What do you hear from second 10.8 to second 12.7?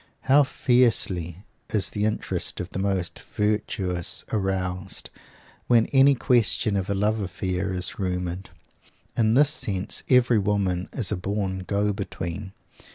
is a born "go between."